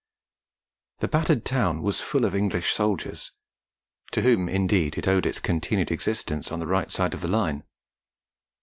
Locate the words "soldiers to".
2.73-4.23